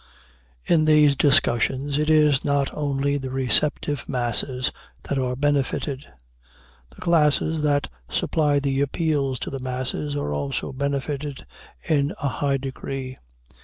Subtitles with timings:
[0.65, 4.71] In these discussions, it is not only the receptive masses
[5.03, 6.07] that are benefited;
[6.89, 11.45] the classes that supply the appeals to the masses are also benefited
[11.87, 13.19] in a high degree.